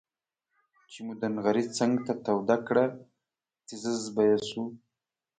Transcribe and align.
چې 0.91 0.99
مو 1.05 1.13
د 1.21 1.23
نغري 1.35 1.63
څنګ 1.77 1.93
ته 2.05 2.13
توده 2.25 2.57
کړه 2.67 2.85
تيزززز 3.67 4.05
به 4.15 4.21
یې 4.29 4.37
شو. 4.49 4.63